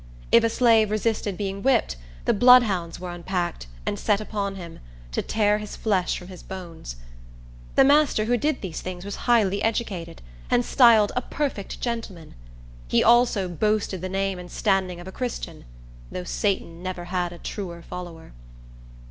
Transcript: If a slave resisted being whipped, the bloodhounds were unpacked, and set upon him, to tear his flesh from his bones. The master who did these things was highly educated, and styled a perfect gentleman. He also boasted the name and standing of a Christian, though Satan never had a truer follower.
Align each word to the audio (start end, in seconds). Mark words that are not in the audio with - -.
If 0.31 0.43
a 0.43 0.49
slave 0.49 0.89
resisted 0.89 1.37
being 1.37 1.61
whipped, 1.61 1.95
the 2.25 2.33
bloodhounds 2.33 2.99
were 2.99 3.11
unpacked, 3.11 3.67
and 3.85 3.99
set 3.99 4.19
upon 4.19 4.55
him, 4.55 4.79
to 5.11 5.21
tear 5.21 5.59
his 5.59 5.75
flesh 5.75 6.17
from 6.17 6.27
his 6.27 6.41
bones. 6.41 6.95
The 7.75 7.83
master 7.83 8.25
who 8.25 8.35
did 8.35 8.61
these 8.61 8.81
things 8.81 9.05
was 9.05 9.15
highly 9.29 9.61
educated, 9.61 10.23
and 10.49 10.65
styled 10.65 11.11
a 11.15 11.21
perfect 11.21 11.81
gentleman. 11.81 12.33
He 12.87 13.03
also 13.03 13.47
boasted 13.47 14.01
the 14.01 14.09
name 14.09 14.39
and 14.39 14.49
standing 14.49 14.99
of 14.99 15.07
a 15.07 15.11
Christian, 15.11 15.65
though 16.11 16.23
Satan 16.23 16.81
never 16.81 17.03
had 17.05 17.31
a 17.31 17.37
truer 17.37 17.83
follower. 17.83 18.33